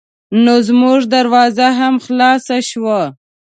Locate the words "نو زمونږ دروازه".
0.43-1.67